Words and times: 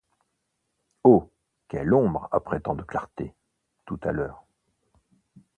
Oh! 1.03 1.29
quelle 1.67 1.93
ombre 1.93 2.27
après 2.31 2.59
tant 2.59 2.73
de 2.73 2.81
clarté! 2.81 3.35
tout 3.85 3.99
à 4.01 4.11
l’heure 4.11 4.47